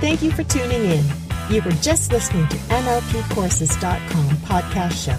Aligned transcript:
Thank 0.00 0.22
you 0.22 0.30
for 0.30 0.44
tuning 0.44 0.84
in. 0.84 1.04
You 1.50 1.60
were 1.62 1.72
just 1.82 2.12
listening 2.12 2.46
to 2.48 2.56
NLPcourses.com 2.56 4.26
podcast 4.46 4.94
show. 4.94 5.18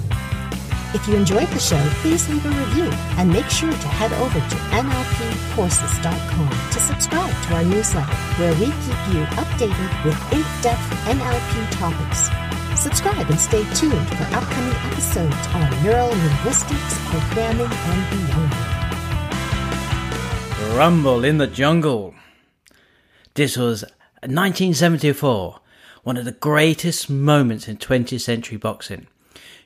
If 0.96 1.05
you 1.05 1.16
enjoyed 1.17 1.50
the 1.50 1.59
show, 1.59 1.83
please 2.01 2.30
leave 2.30 2.46
a 2.46 2.50
review 2.50 2.89
and 3.19 3.30
make 3.30 3.50
sure 3.50 3.69
to 3.71 3.87
head 4.00 4.14
over 4.14 4.39
to 4.39 4.55
NLPcourses.com 4.80 6.50
to 6.71 6.80
subscribe 6.80 7.44
to 7.44 7.55
our 7.55 7.64
newsletter 7.66 8.16
where 8.39 8.54
we 8.54 8.68
keep 8.68 9.00
you 9.12 9.26
updated 9.36 10.05
with 10.05 10.18
in-depth 10.32 10.89
NLP 11.11 11.71
topics. 11.71 12.30
Subscribe 12.80 13.30
and 13.30 13.39
stay 13.39 13.66
tuned 13.75 14.07
for 14.07 14.23
upcoming 14.34 14.75
episodes 14.88 15.48
on 15.48 15.84
neural 15.84 16.07
linguistics, 16.07 16.98
programming, 17.09 17.68
and 17.70 18.09
beyond. 18.11 18.54
Rumble 20.77 21.25
in 21.25 21.38
the 21.38 21.48
Jungle. 21.48 22.16
This 23.34 23.57
was 23.57 23.84
1974, 24.22 25.59
one 26.04 26.18
of 26.18 26.26
the 26.26 26.32
greatest 26.32 27.10
moments 27.10 27.68
in 27.68 27.77
20th 27.77 28.22
century 28.22 28.58
boxing. 28.58 29.08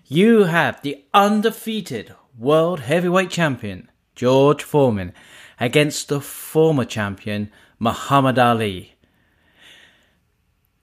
You 0.05 0.43
have 0.43 0.81
the 0.81 1.03
undefeated 1.13 2.13
world 2.37 2.81
heavyweight 2.81 3.31
champion, 3.31 3.89
George 4.15 4.63
Foreman, 4.63 5.13
against 5.59 6.09
the 6.09 6.21
former 6.21 6.85
champion, 6.85 7.51
Muhammad 7.79 8.37
Ali. 8.37 8.93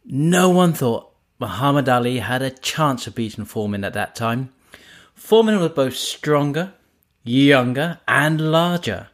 No 0.05 0.50
one 0.50 0.73
thought 0.73 1.12
Muhammad 1.39 1.89
Ali 1.89 2.19
had 2.19 2.42
a 2.42 2.50
chance 2.50 3.06
of 3.06 3.14
beating 3.14 3.45
Foreman 3.45 3.84
at 3.84 3.95
that 3.95 4.16
time. 4.16 4.52
Foreman 5.14 5.61
was 5.61 5.70
both 5.70 5.97
stronger, 5.97 6.75
younger, 7.23 8.00
and 8.09 8.52
larger, 8.52 9.09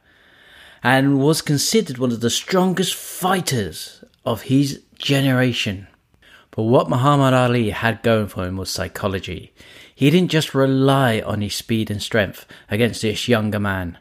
and 0.83 1.19
was 1.19 1.42
considered 1.42 1.98
one 1.98 2.12
of 2.12 2.20
the 2.20 2.30
strongest 2.30 2.95
fighters 2.95 3.95
of 4.26 4.42
his 4.42 4.82
generation. 4.98 5.86
But 6.50 6.64
what 6.64 6.91
Muhammad 6.91 7.32
Ali 7.32 7.70
had 7.70 8.02
going 8.02 8.28
for 8.28 8.44
him 8.44 8.56
was 8.56 8.70
psychology. 8.70 9.52
He 9.94 10.10
didn't 10.10 10.30
just 10.30 10.55
rely 10.55 11.20
on 11.20 11.41
his 11.41 11.55
speed 11.55 11.91
and 11.91 12.02
strength 12.02 12.46
against 12.70 13.02
this 13.02 13.28
younger 13.28 13.60
man. 13.60 13.98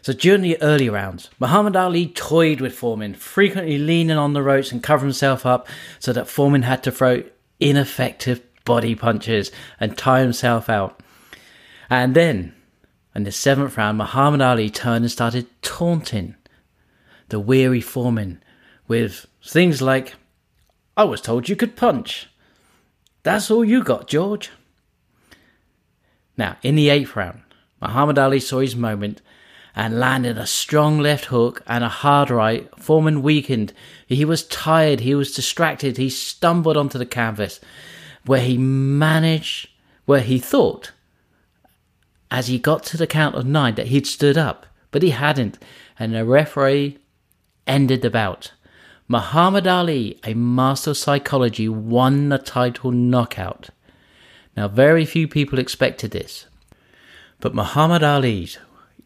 So 0.00 0.12
during 0.12 0.42
the 0.42 0.60
early 0.60 0.88
rounds, 0.88 1.30
Muhammad 1.38 1.76
Ali 1.76 2.08
toyed 2.08 2.60
with 2.60 2.74
Foreman, 2.74 3.14
frequently 3.14 3.78
leaning 3.78 4.16
on 4.16 4.32
the 4.32 4.42
ropes 4.42 4.72
and 4.72 4.82
covering 4.82 5.10
himself 5.10 5.46
up 5.46 5.68
so 6.00 6.12
that 6.12 6.26
Foreman 6.26 6.62
had 6.62 6.82
to 6.84 6.90
throw 6.90 7.22
ineffective 7.60 8.42
body 8.64 8.94
punches 8.94 9.52
and 9.78 9.96
tie 9.96 10.20
himself 10.20 10.68
out. 10.68 11.00
And 11.88 12.14
then, 12.14 12.54
in 13.14 13.24
the 13.24 13.32
seventh 13.32 13.76
round, 13.76 13.98
Muhammad 13.98 14.40
Ali 14.40 14.70
turned 14.70 15.04
and 15.04 15.10
started 15.10 15.46
taunting 15.62 16.34
the 17.28 17.38
weary 17.38 17.80
Foreman 17.80 18.42
with 18.88 19.26
things 19.44 19.82
like, 19.82 20.14
I 20.96 21.04
was 21.04 21.20
told 21.20 21.48
you 21.48 21.56
could 21.56 21.76
punch. 21.76 22.28
That's 23.22 23.50
all 23.50 23.64
you 23.64 23.82
got, 23.82 24.08
George. 24.08 24.50
Now, 26.36 26.56
in 26.62 26.74
the 26.74 26.88
eighth 26.88 27.14
round, 27.14 27.42
Muhammad 27.80 28.18
Ali 28.18 28.40
saw 28.40 28.60
his 28.60 28.76
moment 28.76 29.20
and 29.74 29.98
landed 29.98 30.36
a 30.36 30.46
strong 30.46 30.98
left 30.98 31.26
hook 31.26 31.62
and 31.66 31.82
a 31.82 31.88
hard 31.88 32.30
right. 32.30 32.68
Foreman 32.78 33.22
weakened. 33.22 33.72
He 34.06 34.24
was 34.24 34.46
tired. 34.46 35.00
He 35.00 35.14
was 35.14 35.34
distracted. 35.34 35.96
He 35.96 36.10
stumbled 36.10 36.76
onto 36.76 36.98
the 36.98 37.06
canvas 37.06 37.60
where 38.24 38.42
he 38.42 38.58
managed, 38.58 39.68
where 40.04 40.20
he 40.20 40.38
thought, 40.38 40.92
as 42.30 42.48
he 42.48 42.58
got 42.58 42.82
to 42.84 42.96
the 42.96 43.06
count 43.06 43.34
of 43.34 43.46
nine, 43.46 43.74
that 43.74 43.88
he'd 43.88 44.06
stood 44.06 44.38
up, 44.38 44.66
but 44.90 45.02
he 45.02 45.10
hadn't. 45.10 45.58
And 45.98 46.14
the 46.14 46.24
referee 46.24 46.98
ended 47.66 48.02
the 48.02 48.10
bout. 48.10 48.52
Muhammad 49.08 49.66
Ali, 49.66 50.18
a 50.24 50.34
master 50.34 50.90
of 50.90 50.96
psychology, 50.96 51.68
won 51.68 52.28
the 52.28 52.38
title 52.38 52.92
knockout. 52.92 53.70
Now, 54.56 54.68
very 54.68 55.04
few 55.04 55.26
people 55.26 55.58
expected 55.58 56.12
this, 56.12 56.46
but 57.40 57.54
Muhammad 57.54 58.02
Ali's 58.02 58.58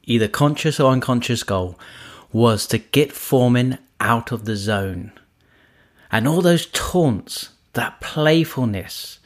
either 0.04 0.28
conscious 0.28 0.78
or 0.78 0.92
unconscious 0.92 1.42
goal 1.42 1.78
was 2.32 2.66
to 2.66 2.78
get 2.78 3.12
Foreman 3.12 3.78
out 4.00 4.32
of 4.32 4.44
the 4.44 4.56
zone. 4.56 5.12
And 6.12 6.28
all 6.28 6.42
those 6.42 6.66
taunts, 6.66 7.50
that 7.72 8.00
playfulness, 8.00 9.18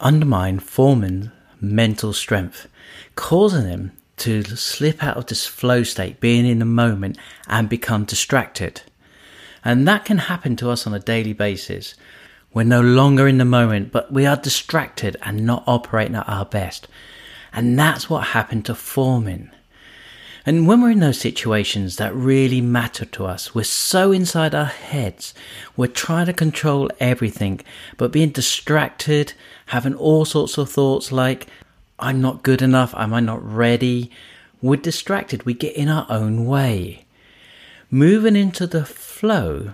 undermined 0.00 0.62
Foreman's 0.62 1.30
mental 1.60 2.12
strength, 2.12 2.68
causing 3.14 3.66
him 3.66 3.92
to 4.18 4.42
slip 4.44 5.02
out 5.02 5.16
of 5.16 5.26
this 5.26 5.46
flow 5.46 5.82
state, 5.82 6.20
being 6.20 6.46
in 6.46 6.58
the 6.58 6.64
moment, 6.64 7.18
and 7.48 7.68
become 7.68 8.04
distracted. 8.04 8.82
And 9.66 9.88
that 9.88 10.04
can 10.04 10.18
happen 10.18 10.54
to 10.56 10.70
us 10.70 10.86
on 10.86 10.94
a 10.94 11.00
daily 11.00 11.32
basis. 11.32 11.96
We're 12.54 12.62
no 12.62 12.80
longer 12.80 13.26
in 13.26 13.38
the 13.38 13.44
moment, 13.44 13.90
but 13.90 14.12
we 14.12 14.24
are 14.24 14.36
distracted 14.36 15.16
and 15.22 15.44
not 15.44 15.64
operating 15.66 16.14
at 16.14 16.28
our 16.28 16.44
best. 16.44 16.86
And 17.52 17.76
that's 17.76 18.08
what 18.08 18.28
happened 18.28 18.64
to 18.66 18.76
Foreman. 18.76 19.50
And 20.46 20.68
when 20.68 20.80
we're 20.80 20.92
in 20.92 21.00
those 21.00 21.18
situations 21.18 21.96
that 21.96 22.14
really 22.14 22.60
matter 22.60 23.04
to 23.06 23.24
us, 23.26 23.56
we're 23.56 23.64
so 23.64 24.12
inside 24.12 24.54
our 24.54 24.66
heads. 24.66 25.34
We're 25.76 25.88
trying 25.88 26.26
to 26.26 26.32
control 26.32 26.88
everything, 27.00 27.60
but 27.96 28.12
being 28.12 28.30
distracted, 28.30 29.32
having 29.66 29.96
all 29.96 30.24
sorts 30.24 30.58
of 30.58 30.70
thoughts 30.70 31.10
like, 31.10 31.48
I'm 31.98 32.20
not 32.20 32.44
good 32.44 32.62
enough, 32.62 32.94
am 32.94 33.12
I 33.12 33.18
not 33.18 33.44
ready? 33.44 34.12
We're 34.62 34.76
distracted, 34.76 35.42
we 35.42 35.54
get 35.54 35.74
in 35.74 35.88
our 35.88 36.06
own 36.08 36.46
way. 36.46 37.05
Moving 37.90 38.34
into 38.34 38.66
the 38.66 38.84
flow 38.84 39.72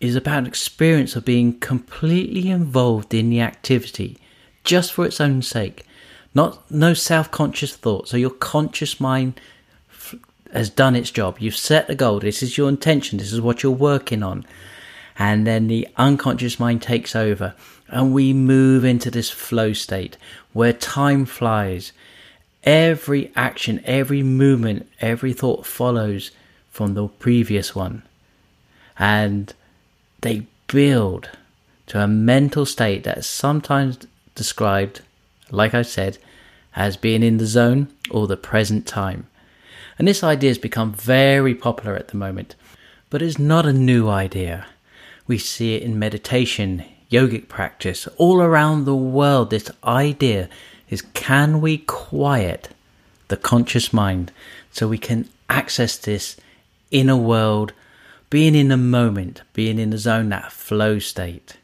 is 0.00 0.16
about 0.16 0.38
an 0.40 0.46
experience 0.46 1.14
of 1.14 1.24
being 1.24 1.58
completely 1.60 2.50
involved 2.50 3.14
in 3.14 3.30
the 3.30 3.40
activity 3.40 4.18
just 4.64 4.92
for 4.92 5.06
its 5.06 5.20
own 5.20 5.42
sake. 5.42 5.86
Not 6.34 6.68
no 6.70 6.92
self-conscious 6.92 7.76
thought. 7.76 8.08
So 8.08 8.16
your 8.16 8.30
conscious 8.30 8.98
mind 8.98 9.40
has 10.52 10.70
done 10.70 10.96
its 10.96 11.12
job. 11.12 11.36
You've 11.38 11.56
set 11.56 11.86
the 11.86 11.94
goal. 11.94 12.18
This 12.18 12.42
is 12.42 12.58
your 12.58 12.68
intention. 12.68 13.18
This 13.18 13.32
is 13.32 13.40
what 13.40 13.62
you're 13.62 13.70
working 13.72 14.24
on. 14.24 14.44
And 15.16 15.46
then 15.46 15.68
the 15.68 15.86
unconscious 15.96 16.58
mind 16.58 16.82
takes 16.82 17.14
over 17.14 17.54
and 17.88 18.12
we 18.12 18.32
move 18.32 18.84
into 18.84 19.08
this 19.10 19.30
flow 19.30 19.72
state 19.72 20.16
where 20.52 20.72
time 20.72 21.24
flies. 21.24 21.92
Every 22.64 23.30
action, 23.36 23.80
every 23.84 24.24
movement, 24.24 24.88
every 25.00 25.32
thought 25.32 25.64
follows 25.64 26.32
from 26.76 26.92
the 26.92 27.08
previous 27.08 27.74
one. 27.74 28.02
And 28.98 29.54
they 30.20 30.46
build 30.66 31.30
to 31.86 32.02
a 32.02 32.06
mental 32.06 32.66
state 32.66 33.04
that 33.04 33.16
is 33.16 33.26
sometimes 33.26 33.98
described, 34.34 35.00
like 35.50 35.72
I 35.72 35.80
said, 35.80 36.18
as 36.74 36.98
being 36.98 37.22
in 37.22 37.38
the 37.38 37.46
zone 37.46 37.88
or 38.10 38.26
the 38.26 38.36
present 38.36 38.86
time. 38.86 39.26
And 39.98 40.06
this 40.06 40.22
idea 40.22 40.50
has 40.50 40.58
become 40.58 40.92
very 40.92 41.54
popular 41.54 41.96
at 41.96 42.08
the 42.08 42.18
moment, 42.18 42.54
but 43.08 43.22
it's 43.22 43.38
not 43.38 43.64
a 43.64 43.72
new 43.72 44.10
idea. 44.10 44.66
We 45.26 45.38
see 45.38 45.76
it 45.76 45.82
in 45.82 45.98
meditation, 45.98 46.84
yogic 47.10 47.48
practice, 47.48 48.06
all 48.18 48.42
around 48.42 48.84
the 48.84 48.94
world. 48.94 49.48
This 49.48 49.70
idea 49.82 50.50
is 50.90 51.00
can 51.14 51.62
we 51.62 51.78
quiet 51.78 52.68
the 53.28 53.38
conscious 53.38 53.94
mind 53.94 54.30
so 54.70 54.86
we 54.86 54.98
can 54.98 55.30
access 55.48 55.96
this 55.96 56.36
inner 56.90 57.16
world, 57.16 57.72
being 58.30 58.54
in 58.54 58.68
the 58.68 58.76
moment, 58.76 59.42
being 59.52 59.78
in 59.78 59.90
the 59.90 59.98
zone, 59.98 60.28
that 60.30 60.52
flow 60.52 60.98
state. 60.98 61.56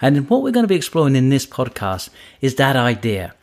And 0.00 0.28
what 0.30 0.42
we're 0.42 0.50
going 0.50 0.64
to 0.64 0.68
be 0.68 0.76
exploring 0.76 1.16
in 1.16 1.28
this 1.28 1.46
podcast 1.46 2.08
is 2.40 2.54
that 2.56 2.76
idea. 2.76 3.34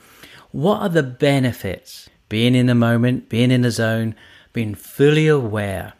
What 0.52 0.82
are 0.82 0.90
the 0.90 1.04
benefits? 1.04 2.10
Being 2.30 2.56
in 2.56 2.66
the 2.66 2.76
moment, 2.76 3.30
being 3.30 3.52
in 3.52 3.62
the 3.62 3.72
zone, 3.72 4.16
being 4.54 4.76
fully 4.76 5.28
aware. 5.28 5.94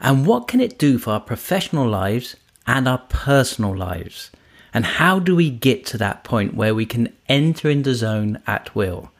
And 0.00 0.26
what 0.26 0.48
can 0.48 0.60
it 0.60 0.78
do 0.78 0.98
for 0.98 1.12
our 1.12 1.20
professional 1.20 1.88
lives 1.88 2.34
and 2.66 2.88
our 2.88 2.98
personal 2.98 3.76
lives? 3.76 4.30
And 4.72 4.86
how 4.86 5.18
do 5.18 5.36
we 5.36 5.50
get 5.50 5.84
to 5.86 5.98
that 5.98 6.24
point 6.24 6.54
where 6.54 6.74
we 6.74 6.86
can 6.86 7.12
enter 7.28 7.68
in 7.68 7.82
the 7.82 7.94
zone 7.94 8.40
at 8.46 8.74
will? 8.74 9.10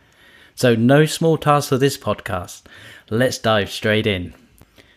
So, 0.54 0.75
no 0.75 1.06
small 1.06 1.36
task 1.36 1.69
for 1.69 1.78
this 1.78 1.98
podcast. 1.98 2.62
Let's 3.10 3.38
dive 3.38 3.70
straight 3.70 4.06
in. 4.06 4.34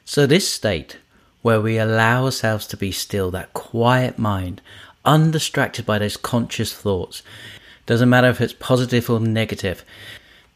So, 0.05 0.25
this 0.25 0.47
state 0.47 0.97
where 1.41 1.61
we 1.61 1.77
allow 1.77 2.25
ourselves 2.25 2.65
to 2.67 2.77
be 2.77 2.91
still, 2.91 3.31
that 3.31 3.53
quiet 3.53 4.17
mind, 4.17 4.61
undistracted 5.05 5.85
by 5.85 5.99
those 5.99 6.17
conscious 6.17 6.73
thoughts, 6.73 7.21
doesn't 7.85 8.09
matter 8.09 8.29
if 8.29 8.39
it's 8.39 8.53
positive 8.53 9.09
or 9.09 9.19
negative. 9.19 9.83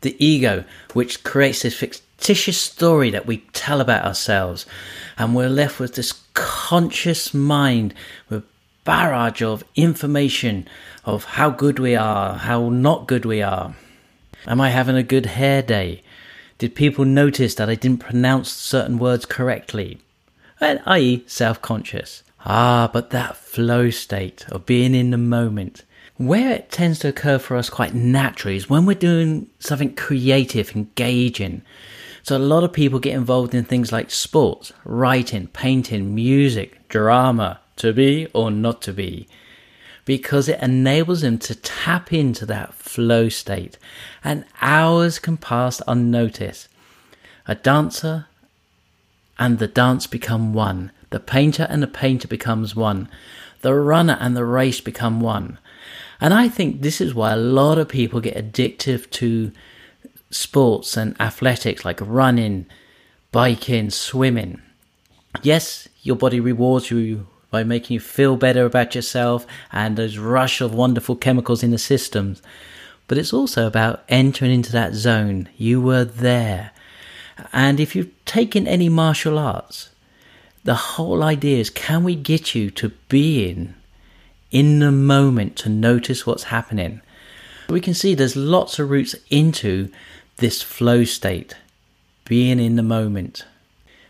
The 0.02 0.16
ego, 0.24 0.64
which 0.94 1.24
creates 1.24 1.64
this 1.64 1.78
fictitious 1.78 2.58
story 2.58 3.10
that 3.10 3.26
we 3.26 3.38
tell 3.54 3.82
about 3.82 4.06
ourselves, 4.06 4.66
and 5.18 5.36
we're 5.36 5.50
left 5.50 5.80
with 5.80 5.96
this 5.96 6.14
conscious 6.34 7.34
mind 7.34 7.94
with 8.30 8.44
barrage 8.86 9.42
of 9.42 9.66
information 9.76 10.68
of 11.04 11.26
how 11.26 11.50
good 11.50 11.80
we 11.80 11.96
are, 11.96 12.36
how 12.36 12.70
not 12.70 13.08
good 13.08 13.26
we 13.26 13.42
are. 13.42 13.76
Am 14.46 14.62
I 14.62 14.70
having 14.70 14.96
a 14.96 15.04
good 15.04 15.26
hair 15.26 15.62
day? 15.62 16.02
Did 16.57 16.74
people 16.74 17.06
notice 17.06 17.54
that 17.56 17.69
I 17.69 17.75
didn't 17.75 18.00
pronounce 18.00 18.51
certain 18.51 18.98
words 18.98 19.25
correctly? 19.25 20.00
i.e., 20.59 21.24
self 21.27 21.62
conscious. 21.62 22.24
Ah, 22.45 22.89
but 22.92 23.12
that 23.12 23.38
flow 23.38 23.92
state 23.92 24.45
of 24.50 24.65
being 24.65 24.95
in 24.95 25.12
the 25.12 25.18
moment, 25.18 25.83
where 26.15 26.54
it 26.54 26.71
tends 26.71 26.98
to 27.00 27.09
occur 27.09 27.38
for 27.38 27.57
us 27.57 27.69
quite 27.69 27.94
naturally 27.94 28.56
is 28.56 28.69
when 28.69 28.86
we're 28.86 28.95
doing 28.95 29.48
something 29.59 29.94
creative, 29.94 30.75
engaging. 30.75 31.62
So 32.24 32.36
a 32.36 32.39
lot 32.39 32.63
of 32.63 32.74
people 32.74 33.00
get 33.00 33.13
involved 33.13 33.53
in 33.53 33.63
things 33.63 33.92
like 33.92 34.10
sports, 34.10 34.74
writing, 34.83 35.48
painting, 35.48 36.15
music, 36.15 36.88
drama, 36.89 37.60
to 37.75 37.94
be 37.94 38.27
or 38.33 38.50
not 38.50 38.81
to 38.83 38.94
be, 38.94 39.27
because 40.07 40.48
it 40.48 40.57
enables 40.62 41.19
them 41.19 41.38
to 41.38 41.54
tap 41.54 42.13
into 42.13 42.45
that 42.45 42.74
flow 42.74 43.27
state 43.27 43.77
and 44.24 44.45
hours 44.62 45.19
can 45.19 45.36
pass 45.36 45.81
unnoticed. 45.86 46.69
A 47.45 47.56
dancer 47.56 48.27
and 49.38 49.59
the 49.59 49.68
dance 49.68 50.07
become 50.07 50.54
one. 50.54 50.94
The 51.09 51.19
painter 51.19 51.68
and 51.69 51.83
the 51.83 51.88
painter 51.88 52.30
becomes 52.30 52.74
one. 52.74 53.09
The 53.63 53.75
runner 53.75 54.18
and 54.21 54.36
the 54.36 54.45
race 54.45 54.80
become 54.80 55.19
one. 55.19 55.59
And 56.21 56.33
I 56.33 56.48
think 56.48 56.81
this 56.81 57.01
is 57.01 57.13
why 57.13 57.33
a 57.33 57.38
lot 57.38 57.77
of 57.77 57.89
people 57.89 58.21
get 58.21 58.38
addictive 58.38 59.10
to 59.12 59.51
sports 60.31 60.95
and 60.95 61.19
athletics 61.19 61.83
like 61.83 62.00
running, 62.00 62.65
biking, 63.33 63.89
swimming. 63.89 64.62
Yes, 65.44 65.89
your 66.01 66.15
body 66.15 66.39
rewards 66.39 66.92
you 66.92 67.27
by 67.50 67.64
making 67.64 67.96
you 67.96 68.00
feel 68.00 68.36
better 68.36 68.66
about 68.66 68.96
yourself 68.96 69.46
and 69.72 69.96
those 69.96 70.18
rush 70.18 70.62
of 70.62 70.74
wonderful 70.74 71.16
chemicals 71.16 71.64
in 71.64 71.72
the 71.72 71.78
systems. 71.78 72.42
But 73.08 73.18
it's 73.18 73.34
also 73.34 73.66
about 73.66 74.04
entering 74.10 74.52
into 74.52 74.72
that 74.74 74.94
zone. 74.94 75.48
You 75.58 75.82
were 75.82 76.04
there. 76.04 76.72
And 77.54 77.80
if 77.80 77.96
you've 77.96 78.12
taken 78.26 78.68
any 78.68 78.90
martial 78.90 79.40
arts, 79.40 79.90
the 80.64 80.76
whole 80.76 81.24
idea 81.24 81.60
is 81.60 81.70
can 81.70 82.04
we 82.04 82.16
get 82.16 82.54
you 82.54 82.70
to 82.72 82.90
be 83.08 83.50
in, 83.50 83.76
in 84.52 84.80
the 84.80 84.92
moment 84.92 85.56
to 85.58 85.70
notice 85.70 86.26
what's 86.26 86.44
happening? 86.44 87.02
We 87.70 87.82
can 87.82 87.94
see 87.94 88.14
there's 88.14 88.36
lots 88.36 88.80
of 88.80 88.90
routes 88.90 89.16
into 89.30 89.90
this 90.38 90.62
flow 90.62 91.04
state, 91.04 91.56
being 92.26 92.60
in 92.60 92.76
the 92.76 92.84
moment. 92.84 93.46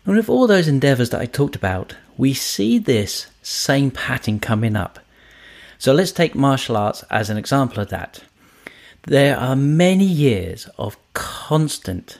And 0.04 0.16
with 0.16 0.28
all 0.28 0.46
those 0.46 0.68
endeavors 0.68 1.10
that 1.10 1.20
I 1.20 1.26
talked 1.26 1.56
about, 1.56 1.94
we 2.18 2.34
see 2.34 2.78
this 2.78 3.28
same 3.42 3.90
pattern 3.90 4.40
coming 4.40 4.76
up. 4.76 4.98
So 5.78 5.92
let's 5.94 6.12
take 6.12 6.34
martial 6.34 6.76
arts 6.76 7.04
as 7.10 7.30
an 7.30 7.38
example 7.38 7.80
of 7.80 7.88
that. 7.88 8.24
There 9.04 9.38
are 9.38 9.56
many 9.56 10.04
years 10.04 10.68
of 10.76 10.98
constant 11.14 12.18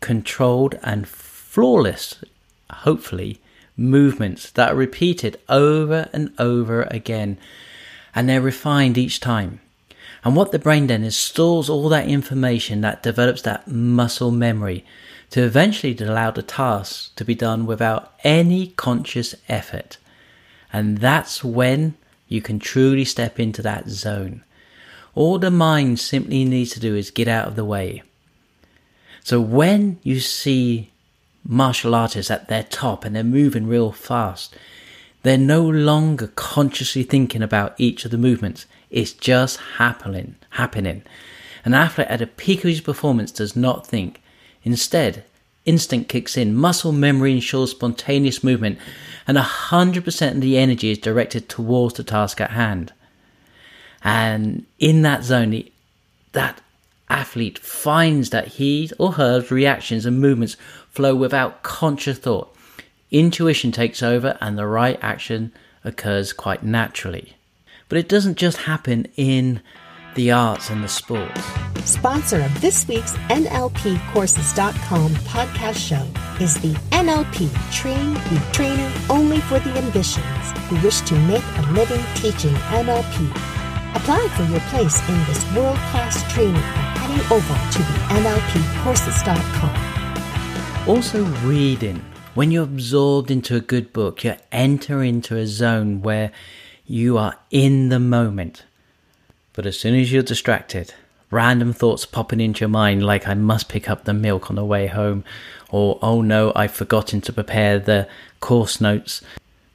controlled 0.00 0.78
and 0.82 1.08
flawless, 1.08 2.22
hopefully, 2.70 3.40
movements 3.76 4.50
that 4.50 4.72
are 4.72 4.76
repeated 4.76 5.38
over 5.48 6.10
and 6.12 6.32
over 6.38 6.82
again, 6.90 7.38
and 8.14 8.28
they're 8.28 8.40
refined 8.40 8.98
each 8.98 9.20
time. 9.20 9.60
And 10.24 10.34
what 10.34 10.50
the 10.50 10.58
brain 10.58 10.88
then 10.88 11.04
is 11.04 11.16
stores 11.16 11.70
all 11.70 11.88
that 11.88 12.08
information 12.08 12.80
that 12.80 13.04
develops 13.04 13.42
that 13.42 13.68
muscle 13.68 14.32
memory 14.32 14.84
to 15.30 15.42
eventually 15.42 15.96
allow 15.98 16.30
the 16.30 16.42
task 16.42 17.14
to 17.16 17.24
be 17.24 17.34
done 17.34 17.66
without 17.66 18.14
any 18.24 18.68
conscious 18.68 19.34
effort. 19.48 19.98
And 20.72 20.98
that's 20.98 21.44
when 21.44 21.94
you 22.28 22.40
can 22.40 22.58
truly 22.58 23.04
step 23.04 23.38
into 23.38 23.62
that 23.62 23.88
zone. 23.88 24.44
All 25.14 25.38
the 25.38 25.50
mind 25.50 25.98
simply 25.98 26.44
needs 26.44 26.72
to 26.72 26.80
do 26.80 26.94
is 26.94 27.10
get 27.10 27.28
out 27.28 27.48
of 27.48 27.56
the 27.56 27.64
way. 27.64 28.02
So 29.24 29.40
when 29.40 29.98
you 30.02 30.20
see 30.20 30.90
martial 31.44 31.94
artists 31.94 32.30
at 32.30 32.48
their 32.48 32.62
top 32.62 33.04
and 33.04 33.16
they're 33.16 33.24
moving 33.24 33.66
real 33.66 33.92
fast, 33.92 34.56
they're 35.22 35.36
no 35.36 35.68
longer 35.68 36.28
consciously 36.28 37.02
thinking 37.02 37.42
about 37.42 37.74
each 37.78 38.04
of 38.04 38.10
the 38.10 38.18
movements. 38.18 38.66
It's 38.90 39.12
just 39.12 39.58
happening, 39.76 40.36
happening. 40.50 41.02
An 41.64 41.74
athlete 41.74 42.08
at 42.08 42.20
the 42.20 42.26
peak 42.26 42.60
of 42.60 42.70
his 42.70 42.80
performance 42.80 43.32
does 43.32 43.56
not 43.56 43.86
think. 43.86 44.22
Instead, 44.64 45.24
instinct 45.64 46.08
kicks 46.08 46.36
in, 46.36 46.54
muscle 46.54 46.92
memory 46.92 47.32
ensures 47.32 47.70
spontaneous 47.70 48.42
movement, 48.42 48.78
and 49.26 49.36
100% 49.36 50.30
of 50.30 50.40
the 50.40 50.58
energy 50.58 50.90
is 50.90 50.98
directed 50.98 51.48
towards 51.48 51.94
the 51.94 52.04
task 52.04 52.40
at 52.40 52.50
hand. 52.50 52.92
And 54.02 54.64
in 54.78 55.02
that 55.02 55.24
zone, 55.24 55.64
that 56.32 56.60
athlete 57.10 57.58
finds 57.58 58.30
that 58.30 58.48
he 58.48 58.90
or 58.98 59.12
her 59.12 59.40
reactions 59.50 60.06
and 60.06 60.20
movements 60.20 60.56
flow 60.90 61.14
without 61.14 61.62
conscious 61.62 62.18
thought. 62.18 62.54
Intuition 63.10 63.72
takes 63.72 64.02
over 64.02 64.36
and 64.40 64.58
the 64.58 64.66
right 64.66 64.98
action 65.02 65.52
occurs 65.84 66.32
quite 66.32 66.62
naturally. 66.62 67.36
But 67.88 67.98
it 67.98 68.08
doesn't 68.08 68.36
just 68.36 68.58
happen 68.58 69.06
in 69.16 69.62
the 70.14 70.30
arts 70.30 70.70
and 70.70 70.82
the 70.82 70.88
sports. 70.88 71.40
Sponsor 71.84 72.40
of 72.42 72.60
this 72.60 72.86
week's 72.88 73.12
NLPcourses.com 73.28 75.14
podcast 75.14 75.76
show 75.76 76.06
is 76.42 76.54
the 76.60 76.74
NLP 76.90 77.48
Train 77.72 78.14
the 78.14 78.42
Trainer 78.52 78.90
only 79.10 79.40
for 79.40 79.58
the 79.60 79.70
ambitious 79.78 80.24
who 80.68 80.76
wish 80.82 81.00
to 81.02 81.14
make 81.26 81.44
a 81.56 81.62
living 81.72 82.02
teaching 82.14 82.54
NLP. 82.54 83.30
Apply 83.94 84.28
for 84.36 84.44
your 84.44 84.60
place 84.68 85.00
in 85.08 85.16
this 85.24 85.42
world 85.54 85.76
class 85.90 86.22
training 86.32 86.54
by 86.54 86.60
heading 86.60 87.32
over 87.32 87.54
to 87.72 87.78
the 87.78 87.98
NLPcourses.com. 88.20 90.88
Also, 90.88 91.24
reading. 91.46 92.02
When 92.34 92.50
you're 92.50 92.64
absorbed 92.64 93.30
into 93.30 93.56
a 93.56 93.60
good 93.60 93.92
book, 93.92 94.24
you 94.24 94.34
enter 94.52 95.02
into 95.02 95.36
a 95.36 95.46
zone 95.46 96.02
where 96.02 96.30
you 96.84 97.16
are 97.18 97.36
in 97.50 97.88
the 97.88 97.98
moment. 97.98 98.64
But 99.58 99.66
as 99.66 99.76
soon 99.76 99.98
as 99.98 100.12
you're 100.12 100.22
distracted, 100.22 100.94
random 101.32 101.72
thoughts 101.72 102.06
popping 102.06 102.40
into 102.40 102.60
your 102.60 102.68
mind 102.68 103.04
like 103.04 103.26
I 103.26 103.34
must 103.34 103.68
pick 103.68 103.90
up 103.90 104.04
the 104.04 104.14
milk 104.14 104.50
on 104.50 104.54
the 104.54 104.64
way 104.64 104.86
home, 104.86 105.24
or 105.68 105.98
oh 106.00 106.22
no, 106.22 106.52
I've 106.54 106.70
forgotten 106.70 107.20
to 107.22 107.32
prepare 107.32 107.80
the 107.80 108.06
course 108.38 108.80
notes, 108.80 109.20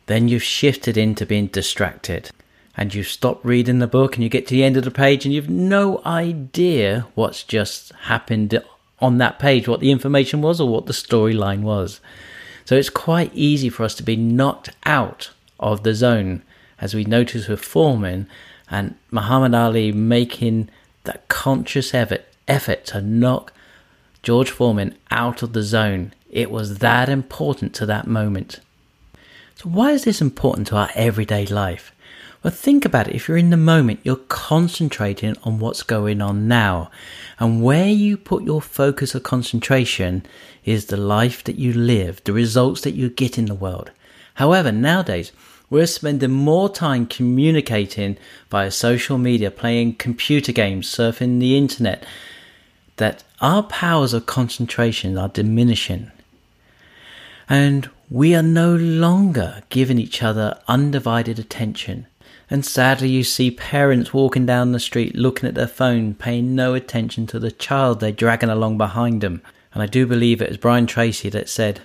then 0.05 0.29
you've 0.29 0.41
shifted 0.41 0.95
into 0.95 1.25
being 1.25 1.47
distracted 1.47 2.31
and 2.77 2.93
you 2.93 3.03
stop 3.03 3.43
reading 3.43 3.79
the 3.79 3.85
book 3.87 4.15
and 4.15 4.23
you 4.23 4.29
get 4.29 4.47
to 4.47 4.53
the 4.53 4.63
end 4.63 4.77
of 4.77 4.85
the 4.85 4.89
page 4.89 5.25
and 5.25 5.35
you've 5.35 5.49
no 5.49 6.01
idea 6.05 7.05
what's 7.15 7.43
just 7.43 7.91
happened 8.03 8.63
on 8.99 9.17
that 9.17 9.37
page, 9.37 9.67
what 9.67 9.81
the 9.81 9.91
information 9.91 10.41
was 10.41 10.61
or 10.61 10.69
what 10.69 10.85
the 10.85 10.93
storyline 10.93 11.59
was. 11.59 11.99
So 12.63 12.77
it's 12.77 12.89
quite 12.89 13.31
easy 13.33 13.67
for 13.67 13.83
us 13.83 13.95
to 13.95 14.03
be 14.03 14.15
knocked 14.15 14.69
out 14.85 15.31
of 15.59 15.83
the 15.83 15.93
zone, 15.93 16.41
as 16.79 16.95
we 16.95 17.03
notice 17.03 17.49
we're 17.49 17.57
Foreman 17.57 18.29
and 18.73 18.95
Muhammad 19.11 19.53
Ali 19.53 19.91
making 19.91 20.67
that 21.03 21.27
conscious 21.27 21.93
effort, 21.93 22.25
effort 22.47 22.85
to 22.87 23.01
knock 23.01 23.53
George 24.23 24.49
Foreman 24.49 24.97
out 25.11 25.43
of 25.43 25.53
the 25.53 25.61
zone. 25.61 26.11
It 26.31 26.49
was 26.49 26.79
that 26.79 27.07
important 27.07 27.75
to 27.75 27.85
that 27.85 28.07
moment. 28.07 28.59
So, 29.55 29.69
why 29.69 29.91
is 29.91 30.05
this 30.05 30.21
important 30.21 30.67
to 30.67 30.75
our 30.75 30.89
everyday 30.95 31.45
life? 31.45 31.93
Well, 32.41 32.51
think 32.51 32.83
about 32.83 33.07
it. 33.07 33.15
If 33.15 33.27
you're 33.27 33.37
in 33.37 33.51
the 33.51 33.57
moment, 33.57 33.99
you're 34.03 34.15
concentrating 34.15 35.35
on 35.43 35.59
what's 35.59 35.83
going 35.83 36.19
on 36.19 36.47
now. 36.47 36.89
And 37.39 37.63
where 37.63 37.87
you 37.87 38.17
put 38.17 38.43
your 38.43 38.61
focus 38.61 39.13
of 39.13 39.21
concentration 39.21 40.25
is 40.65 40.87
the 40.87 40.97
life 40.97 41.43
that 41.43 41.59
you 41.59 41.73
live, 41.73 42.23
the 42.23 42.33
results 42.33 42.81
that 42.81 42.95
you 42.95 43.09
get 43.09 43.37
in 43.37 43.45
the 43.45 43.55
world. 43.55 43.91
However, 44.33 44.71
nowadays, 44.71 45.31
we're 45.73 45.87
spending 45.87 46.29
more 46.29 46.69
time 46.69 47.07
communicating 47.07 48.15
via 48.51 48.69
social 48.69 49.17
media, 49.17 49.49
playing 49.49 49.95
computer 49.95 50.51
games, 50.51 50.87
surfing 50.87 51.39
the 51.39 51.57
internet, 51.57 52.05
that 52.97 53.23
our 53.41 53.63
powers 53.63 54.13
of 54.13 54.27
concentration 54.27 55.17
are 55.17 55.29
diminishing. 55.29 56.11
And 57.49 57.89
we 58.11 58.35
are 58.35 58.43
no 58.43 58.75
longer 58.75 59.63
giving 59.69 59.97
each 59.97 60.21
other 60.21 60.59
undivided 60.67 61.39
attention. 61.39 62.05
And 62.51 62.63
sadly, 62.63 63.09
you 63.09 63.23
see 63.23 63.49
parents 63.49 64.13
walking 64.13 64.45
down 64.45 64.73
the 64.73 64.79
street 64.79 65.15
looking 65.15 65.49
at 65.49 65.55
their 65.55 65.65
phone, 65.65 66.13
paying 66.13 66.53
no 66.53 66.75
attention 66.75 67.25
to 67.27 67.39
the 67.39 67.51
child 67.51 67.99
they're 67.99 68.11
dragging 68.11 68.49
along 68.49 68.77
behind 68.77 69.21
them. 69.21 69.41
And 69.73 69.81
I 69.81 69.87
do 69.87 70.05
believe 70.05 70.39
it 70.39 70.49
was 70.49 70.57
Brian 70.57 70.85
Tracy 70.85 71.29
that 71.29 71.49
said, 71.49 71.81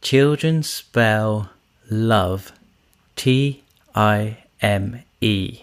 Children 0.00 0.64
spell 0.64 1.50
love 1.88 2.50
T 3.16 3.62
I 3.94 4.38
M 4.60 5.02
E. 5.20 5.60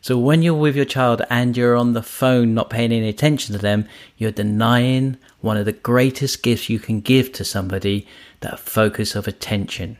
So 0.00 0.16
when 0.16 0.42
you're 0.42 0.54
with 0.54 0.76
your 0.76 0.84
child 0.84 1.22
and 1.28 1.56
you're 1.56 1.74
on 1.74 1.92
the 1.92 2.02
phone 2.02 2.54
not 2.54 2.70
paying 2.70 2.92
any 2.92 3.08
attention 3.08 3.54
to 3.54 3.60
them, 3.60 3.88
you're 4.16 4.30
denying 4.30 5.16
one 5.40 5.56
of 5.56 5.64
the 5.64 5.72
greatest 5.72 6.44
gifts 6.44 6.68
you 6.68 6.78
can 6.78 7.00
give 7.00 7.32
to 7.32 7.44
somebody 7.44 8.06
that 8.38 8.60
focus 8.60 9.16
of 9.16 9.26
attention. 9.26 9.96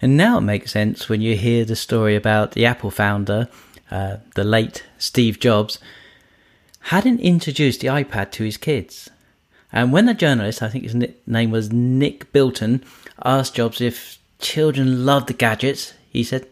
And 0.00 0.16
now 0.16 0.38
it 0.38 0.42
makes 0.42 0.70
sense 0.70 1.08
when 1.08 1.20
you 1.20 1.36
hear 1.36 1.64
the 1.64 1.74
story 1.74 2.14
about 2.14 2.52
the 2.52 2.64
Apple 2.64 2.92
founder, 2.92 3.48
uh, 3.90 4.18
the 4.36 4.44
late 4.44 4.84
Steve 4.98 5.40
Jobs, 5.40 5.80
hadn't 6.82 7.20
introduced 7.20 7.80
the 7.80 7.88
iPad 7.88 8.30
to 8.30 8.44
his 8.44 8.56
kids. 8.56 9.10
And 9.72 9.92
when 9.92 10.06
the 10.06 10.14
journalist, 10.14 10.62
I 10.62 10.68
think 10.68 10.84
his 10.84 10.94
name 11.26 11.50
was 11.50 11.72
Nick 11.72 12.32
Bilton, 12.32 12.84
asked 13.24 13.56
Jobs 13.56 13.80
if 13.80 14.19
Children 14.40 15.04
love 15.04 15.26
the 15.26 15.32
gadgets, 15.32 15.94
he 16.10 16.24
said. 16.24 16.46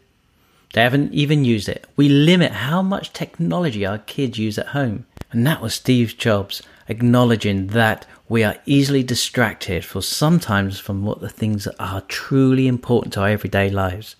They 0.75 0.83
haven't 0.83 1.15
even 1.15 1.45
used 1.45 1.69
it. 1.69 1.87
We 1.97 2.09
limit 2.09 2.53
how 2.53 2.83
much 2.83 3.13
technology 3.13 3.87
our 3.87 3.99
kids 3.99 4.39
use 4.39 4.59
at 4.59 4.69
home. 4.69 5.07
And 5.33 5.47
that 5.47 5.63
was 5.63 5.75
Steve 5.75 6.17
Jobs 6.19 6.63
acknowledging 6.89 7.69
that 7.69 8.07
we 8.29 8.45
are 8.45 8.57
easily 8.67 9.03
distracted 9.03 9.85
for 9.85 10.03
sometimes 10.03 10.79
from 10.79 11.05
what 11.05 11.21
the 11.21 11.29
things 11.29 11.65
that 11.65 11.77
are 11.79 12.03
truly 12.03 12.67
important 12.67 13.15
to 13.15 13.21
our 13.21 13.29
everyday 13.29 13.71
lives. 13.71 14.17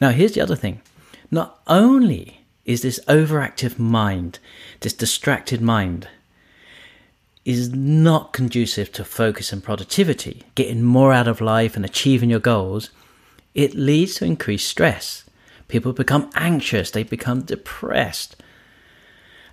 Now, 0.00 0.10
here's 0.10 0.32
the 0.32 0.40
other 0.40 0.56
thing. 0.56 0.80
Not 1.30 1.60
only 1.66 2.44
is 2.64 2.82
this 2.82 3.00
overactive 3.08 3.78
mind, 3.78 4.38
this 4.80 4.92
distracted 4.92 5.60
mind, 5.60 6.08
is 7.46 7.72
not 7.72 8.32
conducive 8.32 8.90
to 8.90 9.04
focus 9.04 9.52
and 9.52 9.62
productivity, 9.62 10.42
getting 10.56 10.82
more 10.82 11.12
out 11.12 11.28
of 11.28 11.40
life 11.40 11.76
and 11.76 11.84
achieving 11.84 12.28
your 12.28 12.40
goals, 12.40 12.90
it 13.54 13.72
leads 13.72 14.16
to 14.16 14.24
increased 14.24 14.68
stress. 14.68 15.24
People 15.68 15.92
become 15.92 16.28
anxious, 16.34 16.90
they 16.90 17.04
become 17.04 17.42
depressed. 17.42 18.34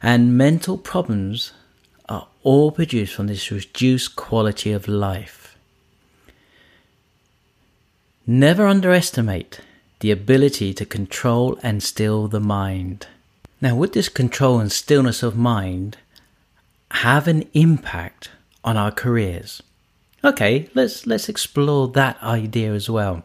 And 0.02 0.36
mental 0.36 0.80
problems 0.80 1.54
are 2.10 2.28
all 2.42 2.72
produced 2.72 3.14
from 3.14 3.28
this 3.28 3.52
reduced 3.52 4.16
quality 4.16 4.72
of 4.72 4.88
life. 4.88 5.56
Never 8.26 8.66
underestimate 8.66 9.60
the 10.00 10.10
ability 10.10 10.74
to 10.74 10.86
control 10.86 11.60
and 11.62 11.84
still 11.84 12.28
the 12.28 12.40
mind. 12.40 13.06
Now, 13.62 13.76
with 13.76 13.94
this 13.94 14.10
control 14.10 14.60
and 14.60 14.72
stillness 14.72 15.22
of 15.22 15.38
mind 15.38 15.98
have 16.94 17.28
an 17.28 17.44
impact 17.54 18.30
on 18.64 18.78
our 18.78 18.92
careers? 18.92 19.62
Okay, 20.24 20.70
let's 20.74 21.06
let's 21.06 21.28
explore 21.28 21.90
that 21.90 22.22
idea 22.24 22.74
as 22.74 22.90
well. 22.90 23.24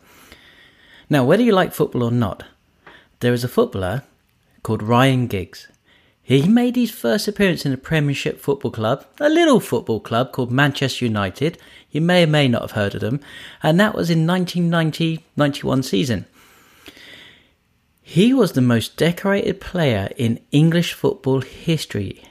Now, 1.08 1.24
whether 1.24 1.42
you 1.42 1.52
like 1.52 1.72
football 1.72 2.02
or 2.02 2.10
not, 2.10 2.44
there 3.20 3.32
is 3.32 3.44
a 3.44 3.48
footballer 3.48 4.02
called 4.62 4.82
Ryan 4.82 5.26
Giggs. 5.26 5.68
He 6.22 6.46
made 6.46 6.76
his 6.76 6.90
first 6.90 7.26
appearance 7.28 7.64
in 7.64 7.72
a 7.72 7.78
Premiership 7.78 8.38
football 8.40 8.70
club, 8.70 9.06
a 9.18 9.30
little 9.30 9.60
football 9.60 10.00
club 10.00 10.32
called 10.32 10.50
Manchester 10.50 11.06
United. 11.06 11.56
You 11.90 12.02
may 12.02 12.24
or 12.24 12.26
may 12.26 12.48
not 12.48 12.62
have 12.62 12.72
heard 12.72 12.94
of 12.94 13.00
them, 13.00 13.20
and 13.62 13.80
that 13.80 13.94
was 13.94 14.10
in 14.10 14.26
1990-91 14.26 15.84
season. 15.84 16.26
He 18.02 18.34
was 18.34 18.52
the 18.52 18.60
most 18.60 18.96
decorated 18.96 19.60
player 19.60 20.10
in 20.16 20.40
English 20.50 20.92
football 20.92 21.40
history. 21.40 22.24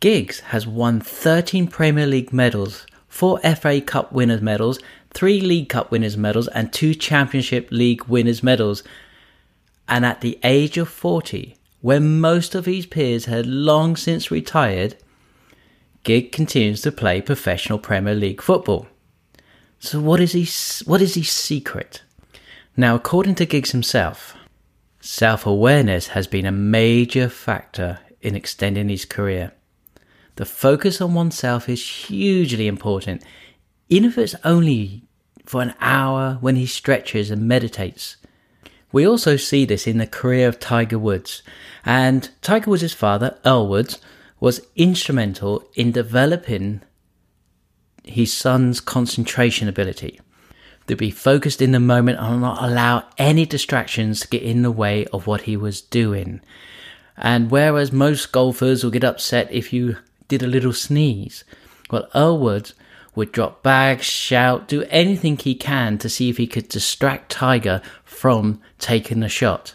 Giggs 0.00 0.40
has 0.40 0.66
won 0.66 1.00
13 1.00 1.68
Premier 1.68 2.06
League 2.06 2.32
medals, 2.32 2.86
4 3.08 3.40
FA 3.56 3.80
Cup 3.80 4.12
winners' 4.12 4.42
medals, 4.42 4.78
3 5.14 5.40
League 5.40 5.70
Cup 5.70 5.90
winners' 5.90 6.16
medals, 6.18 6.48
and 6.48 6.72
2 6.72 6.94
Championship 6.94 7.68
League 7.70 8.04
winners' 8.04 8.42
medals. 8.42 8.82
And 9.88 10.04
at 10.04 10.20
the 10.20 10.38
age 10.44 10.76
of 10.76 10.88
40, 10.88 11.56
when 11.80 12.20
most 12.20 12.54
of 12.54 12.66
his 12.66 12.84
peers 12.84 13.24
had 13.24 13.46
long 13.46 13.96
since 13.96 14.30
retired, 14.30 14.96
Giggs 16.02 16.34
continues 16.34 16.82
to 16.82 16.92
play 16.92 17.22
professional 17.22 17.78
Premier 17.78 18.14
League 18.14 18.42
football. 18.42 18.86
So 19.78 20.00
what 20.00 20.20
is 20.20 20.32
his 20.32 20.80
what 20.86 21.00
is 21.00 21.14
his 21.14 21.30
secret? 21.30 22.02
Now, 22.76 22.94
according 22.94 23.36
to 23.36 23.46
Giggs 23.46 23.70
himself, 23.72 24.36
self 25.00 25.46
awareness 25.46 26.08
has 26.08 26.26
been 26.26 26.44
a 26.44 26.52
major 26.52 27.28
factor 27.28 28.00
in 28.20 28.34
extending 28.34 28.88
his 28.88 29.04
career. 29.04 29.52
The 30.36 30.44
focus 30.44 31.00
on 31.00 31.14
oneself 31.14 31.68
is 31.68 31.82
hugely 31.82 32.66
important, 32.66 33.22
even 33.88 34.10
if 34.10 34.18
it's 34.18 34.34
only 34.44 35.02
for 35.46 35.62
an 35.62 35.74
hour 35.80 36.38
when 36.40 36.56
he 36.56 36.66
stretches 36.66 37.30
and 37.30 37.48
meditates. 37.48 38.16
We 38.92 39.06
also 39.06 39.36
see 39.36 39.64
this 39.64 39.86
in 39.86 39.98
the 39.98 40.06
career 40.06 40.46
of 40.46 40.60
Tiger 40.60 40.98
Woods, 40.98 41.42
and 41.84 42.28
Tiger 42.42 42.70
Woods' 42.70 42.92
father, 42.92 43.38
Earl 43.44 43.68
Woods, 43.68 43.98
was 44.38 44.66
instrumental 44.76 45.64
in 45.74 45.92
developing 45.92 46.82
his 48.04 48.32
son's 48.32 48.80
concentration 48.80 49.68
ability 49.68 50.20
to 50.86 50.96
be 50.96 51.10
focused 51.10 51.60
in 51.62 51.72
the 51.72 51.80
moment 51.80 52.18
and 52.20 52.40
not 52.40 52.62
allow 52.62 53.04
any 53.18 53.46
distractions 53.46 54.20
to 54.20 54.28
get 54.28 54.42
in 54.42 54.62
the 54.62 54.70
way 54.70 55.06
of 55.06 55.26
what 55.26 55.42
he 55.42 55.56
was 55.56 55.80
doing. 55.80 56.40
And 57.16 57.50
whereas 57.50 57.90
most 57.90 58.30
golfers 58.30 58.84
will 58.84 58.90
get 58.90 59.02
upset 59.02 59.50
if 59.50 59.72
you 59.72 59.96
did 60.28 60.42
a 60.42 60.46
little 60.46 60.72
sneeze, 60.72 61.44
well, 61.90 62.08
Earl 62.14 62.38
Woods 62.38 62.74
would 63.14 63.32
drop 63.32 63.62
bags, 63.62 64.04
shout, 64.04 64.68
do 64.68 64.82
anything 64.90 65.36
he 65.36 65.54
can 65.54 65.98
to 65.98 66.08
see 66.08 66.28
if 66.28 66.36
he 66.36 66.46
could 66.46 66.68
distract 66.68 67.32
Tiger 67.32 67.80
from 68.04 68.60
taking 68.78 69.20
the 69.20 69.28
shot. 69.28 69.74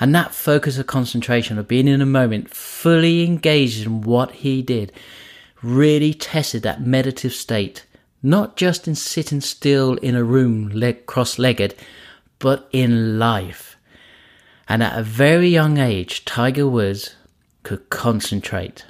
And 0.00 0.14
that 0.14 0.34
focus 0.34 0.78
of 0.78 0.86
concentration, 0.86 1.58
of 1.58 1.66
being 1.66 1.88
in 1.88 2.00
a 2.00 2.06
moment, 2.06 2.50
fully 2.50 3.24
engaged 3.24 3.84
in 3.84 4.02
what 4.02 4.32
he 4.32 4.62
did, 4.62 4.92
really 5.62 6.14
tested 6.14 6.62
that 6.62 6.82
meditative 6.82 7.32
state 7.32 7.84
not 8.22 8.56
just 8.56 8.88
in 8.88 8.94
sitting 8.94 9.40
still 9.40 9.94
in 9.94 10.14
a 10.14 10.24
room 10.24 10.68
leg 10.68 11.06
cross 11.06 11.38
legged, 11.38 11.74
but 12.38 12.68
in 12.72 13.18
life. 13.18 13.76
And 14.68 14.82
at 14.82 14.98
a 14.98 15.02
very 15.02 15.48
young 15.48 15.78
age, 15.78 16.24
Tiger 16.24 16.66
Woods 16.66 17.14
could 17.62 17.88
concentrate. 17.90 18.84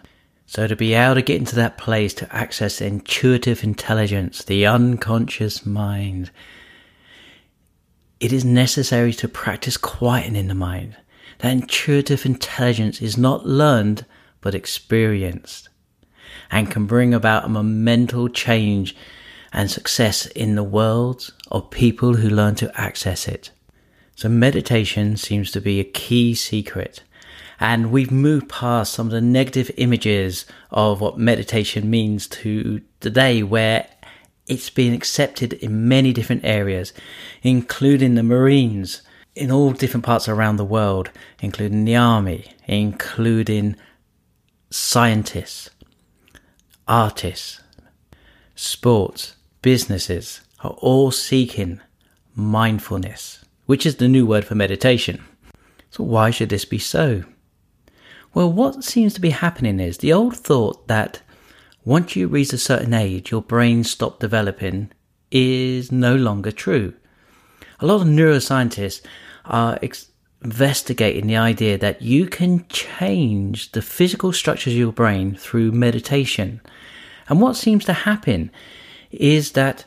So 0.51 0.67
to 0.67 0.75
be 0.75 0.95
able 0.95 1.17
to 1.17 1.23
get 1.23 1.37
into 1.37 1.57
that 1.57 1.77
place 1.77 2.15
to 2.15 2.35
access 2.35 2.81
intuitive 2.81 3.63
intelligence, 3.63 4.43
the 4.43 4.65
unconscious 4.65 5.67
mind, 5.67 6.31
it 8.19 8.33
is 8.33 8.47
necessary 8.47 9.13
to 9.13 9.29
practice 9.29 9.77
quietening 9.77 10.49
the 10.49 10.55
mind. 10.55 10.97
That 11.41 11.53
intuitive 11.53 12.25
intelligence 12.25 13.03
is 13.03 13.19
not 13.19 13.47
learned 13.47 14.07
but 14.41 14.55
experienced 14.55 15.69
and 16.51 16.71
can 16.71 16.87
bring 16.87 17.13
about 17.13 17.45
a 17.45 17.63
mental 17.63 18.31
change 18.31 18.97
and 19.53 19.71
success 19.71 20.25
in 20.29 20.55
the 20.55 20.65
world 20.65 21.31
of 21.51 21.69
people 21.69 22.15
who 22.15 22.31
learn 22.31 22.55
to 22.55 22.81
access 22.81 23.29
it. 23.29 23.51
So 24.17 24.31
meditation 24.31 25.19
seems 25.19 25.51
to 25.51 25.61
be 25.61 25.79
a 25.79 25.85
key 25.85 26.35
secret. 26.35 27.03
And 27.61 27.91
we've 27.91 28.11
moved 28.11 28.49
past 28.49 28.93
some 28.93 29.07
of 29.07 29.13
the 29.13 29.21
negative 29.21 29.71
images 29.77 30.47
of 30.71 31.01
what 31.01 31.19
meditation 31.19 31.91
means 31.91 32.27
to 32.29 32.83
today 33.01 33.43
where 33.43 33.89
it's 34.47 34.71
been 34.71 34.95
accepted 34.95 35.55
in 35.55 35.89
many 35.89 36.13
different 36.13 36.45
areas, 36.45 36.93
including 37.43 38.15
the 38.15 38.23
Marines, 38.23 39.03
in 39.35 39.53
all 39.53 39.73
different 39.73 40.05
parts 40.05 40.29
around 40.29 40.57
the 40.57 40.65
world, 40.65 41.11
including 41.41 41.85
the 41.85 41.95
army, 41.95 42.53
including 42.67 43.77
scientists, 44.71 45.71
artists, 46.89 47.61
sports, 48.55 49.37
businesses 49.63 50.41
are 50.65 50.73
all 50.79 51.11
seeking 51.11 51.81
mindfulness, 52.35 53.45
which 53.67 53.87
is 53.87 53.97
the 53.97 54.09
new 54.09 54.27
word 54.27 54.45
for 54.45 54.55
meditation. 54.55 55.25
So, 55.91 56.05
why 56.05 56.31
should 56.31 56.49
this 56.49 56.65
be 56.65 56.79
so? 56.79 57.23
Well, 58.39 58.53
what 58.53 58.85
seems 58.85 59.15
to 59.15 59.21
be 59.21 59.31
happening 59.31 59.81
is 59.81 59.99
the 59.99 60.13
old 60.13 60.37
thought 60.37 60.87
that 60.87 61.23
once 61.85 62.15
you 62.15 62.29
reach 62.29 62.53
a 62.53 62.57
certain 62.57 62.95
age, 62.95 63.33
your 63.33 63.43
brain 63.43 63.83
stops 63.83 64.21
developing 64.21 64.93
is 65.33 65.91
no 65.91 66.15
longer 66.15 66.53
true. 66.53 66.95
A 67.81 67.87
lot 67.87 68.01
of 68.01 68.07
neuroscientists 68.07 69.01
are 69.45 69.77
ex- 69.83 70.13
investigating 70.45 71.27
the 71.27 71.37
idea 71.37 71.79
that 71.79 72.01
you 72.01 72.29
can 72.29 72.65
change 72.69 73.73
the 73.73 73.83
physical 73.83 74.33
structures 74.33 74.73
of 74.73 74.79
your 74.79 74.93
brain 74.93 75.35
through 75.35 75.73
meditation. 75.73 76.61
And 77.29 77.41
what 77.41 77.57
seems 77.57 77.85
to 77.87 77.93
happen 77.93 78.53
is 79.11 79.51
that 79.59 79.85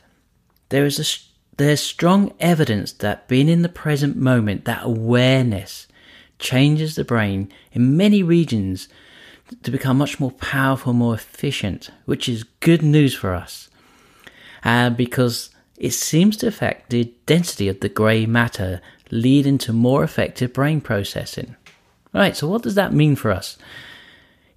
there 0.68 0.86
is 0.86 1.00
a 1.00 1.56
there's 1.56 1.80
strong 1.80 2.34
evidence 2.42 2.92
that 2.92 3.30
being 3.30 3.48
in 3.48 3.62
the 3.62 3.70
present 3.70 4.18
moment, 4.18 4.66
that 4.66 4.84
awareness, 4.84 5.88
changes 6.42 6.96
the 6.96 7.06
brain 7.06 7.50
in 7.72 7.96
many 7.96 8.22
regions 8.22 8.90
to 9.64 9.72
become 9.72 9.98
much 9.98 10.20
more 10.20 10.32
powerful, 10.32 10.92
more 10.92 11.16
efficient, 11.16 11.90
which 12.06 12.28
is 12.28 12.44
good 12.60 12.82
news 12.82 13.16
for 13.16 13.34
us. 13.34 13.70
Uh, 14.64 14.90
because 14.90 15.50
it 15.78 15.92
seems 15.92 16.38
to 16.38 16.48
affect 16.48 16.90
the 16.90 17.14
density 17.26 17.68
of 17.70 17.80
the 17.80 17.90
grey 17.90 18.26
matter, 18.26 18.82
leading 19.10 19.58
to 19.58 19.72
more 19.72 20.04
effective 20.04 20.54
brain 20.54 20.82
processing. 20.82 21.56
Right, 22.14 22.36
so 22.36 22.48
what 22.48 22.64
does 22.64 22.76
that 22.76 22.94
mean 22.94 23.16
for 23.16 23.32
us? 23.32 23.58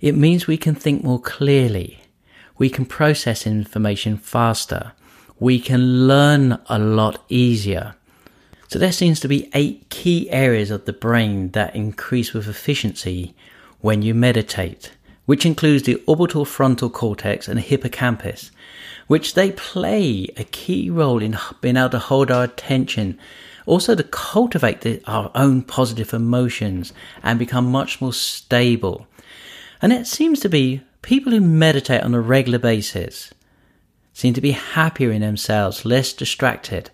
It 0.00 0.16
means 0.16 0.46
we 0.46 0.58
can 0.58 0.74
think 0.74 1.04
more 1.04 1.20
clearly, 1.20 2.00
we 2.58 2.68
can 2.68 2.84
process 2.84 3.46
information 3.46 4.16
faster. 4.16 4.92
We 5.40 5.58
can 5.58 6.06
learn 6.06 6.58
a 6.68 6.78
lot 6.78 7.24
easier. 7.28 7.96
So 8.68 8.78
there 8.78 8.92
seems 8.92 9.20
to 9.20 9.28
be 9.28 9.50
eight 9.54 9.88
key 9.90 10.30
areas 10.30 10.70
of 10.70 10.84
the 10.84 10.92
brain 10.92 11.50
that 11.50 11.76
increase 11.76 12.32
with 12.32 12.48
efficiency 12.48 13.34
when 13.80 14.02
you 14.02 14.14
meditate, 14.14 14.92
which 15.26 15.44
includes 15.46 15.82
the 15.82 16.02
orbital 16.06 16.44
frontal 16.44 16.90
cortex 16.90 17.46
and 17.48 17.60
hippocampus, 17.60 18.50
which 19.06 19.34
they 19.34 19.52
play 19.52 20.28
a 20.36 20.44
key 20.44 20.88
role 20.90 21.22
in 21.22 21.36
being 21.60 21.76
able 21.76 21.90
to 21.90 21.98
hold 21.98 22.30
our 22.30 22.44
attention, 22.44 23.18
also 23.66 23.94
to 23.94 24.02
cultivate 24.02 24.80
the, 24.80 25.02
our 25.06 25.30
own 25.34 25.62
positive 25.62 26.14
emotions 26.14 26.92
and 27.22 27.38
become 27.38 27.70
much 27.70 28.00
more 28.00 28.12
stable. 28.12 29.06
And 29.82 29.92
it 29.92 30.06
seems 30.06 30.40
to 30.40 30.48
be 30.48 30.82
people 31.02 31.32
who 31.32 31.40
meditate 31.40 32.02
on 32.02 32.14
a 32.14 32.20
regular 32.20 32.58
basis 32.58 33.32
seem 34.14 34.32
to 34.32 34.40
be 34.40 34.52
happier 34.52 35.10
in 35.10 35.20
themselves, 35.20 35.84
less 35.84 36.12
distracted, 36.12 36.90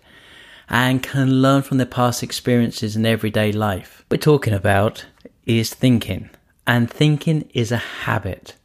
and 0.73 1.03
can 1.03 1.41
learn 1.41 1.61
from 1.61 1.77
their 1.77 1.85
past 1.85 2.23
experiences 2.23 2.95
in 2.95 3.05
everyday 3.05 3.51
life. 3.51 4.05
What 4.07 4.19
we're 4.19 4.21
talking 4.21 4.53
about 4.53 5.05
is 5.45 5.73
thinking, 5.73 6.29
and 6.65 6.89
thinking 6.89 7.49
is 7.53 7.73
a 7.73 7.77
habit. 7.77 8.55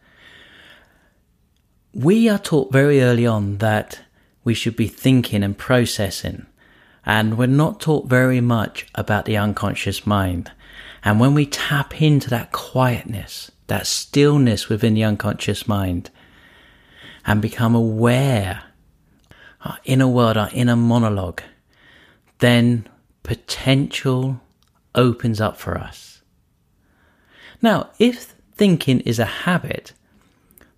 We 1.93 2.29
are 2.29 2.39
taught 2.39 2.73
very 2.73 3.03
early 3.03 3.27
on 3.27 3.59
that 3.59 4.03
we 4.45 4.55
should 4.55 4.77
be 4.77 4.87
thinking 4.87 5.43
and 5.43 5.59
processing, 5.59 6.47
and 7.05 7.37
we're 7.37 7.47
not 7.47 7.81
taught 7.81 8.07
very 8.07 8.41
much 8.41 8.87
about 8.95 9.25
the 9.25 9.37
unconscious 9.37 10.07
mind. 10.07 10.53
And 11.03 11.19
when 11.19 11.35
we 11.35 11.45
tap 11.45 12.01
into 12.01 12.31
that 12.31 12.53
quietness, 12.53 13.51
that 13.67 13.89
stillness 13.89 14.69
within 14.69 14.95
the 14.95 15.03
unconscious 15.03 15.67
mind, 15.67 16.11
and 17.27 17.43
become 17.43 17.75
aware, 17.75 18.63
our 19.65 19.79
inner 19.85 20.07
world, 20.07 20.37
our 20.37 20.51
inner 20.53 20.77
monologue, 20.77 21.43
then 22.38 22.88
potential 23.23 24.40
opens 24.95 25.40
up 25.40 25.57
for 25.57 25.76
us. 25.78 26.23
Now, 27.62 27.90
if 27.99 28.35
thinking 28.55 29.00
is 29.00 29.19
a 29.19 29.25
habit, 29.25 29.93